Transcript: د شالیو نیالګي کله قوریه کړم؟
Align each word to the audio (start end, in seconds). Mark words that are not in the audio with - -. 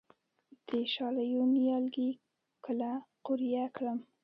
د 0.67 0.69
شالیو 0.93 1.43
نیالګي 1.53 2.09
کله 2.65 2.89
قوریه 3.25 3.65
کړم؟ 3.75 3.99